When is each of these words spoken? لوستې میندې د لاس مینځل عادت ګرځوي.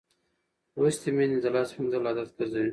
لوستې 0.77 1.09
میندې 1.15 1.39
د 1.43 1.47
لاس 1.55 1.69
مینځل 1.77 2.03
عادت 2.09 2.29
ګرځوي. 2.37 2.69